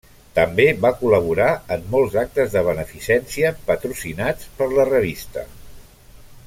També 0.37 0.63
va 0.85 0.91
col·laborar 1.01 1.49
en 1.75 1.83
molts 1.95 2.17
actes 2.23 2.55
de 2.57 2.65
beneficència 2.69 3.53
patrocinats 3.69 4.49
per 4.61 4.73
la 4.73 4.91
revista. 4.93 5.49